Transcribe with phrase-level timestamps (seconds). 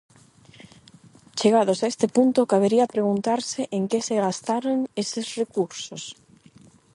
[1.39, 6.03] Chegados a este punto cabería preguntarse en que se gastaron eses recursos.